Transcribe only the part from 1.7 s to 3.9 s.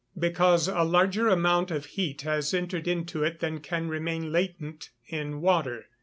heat has entered into it than can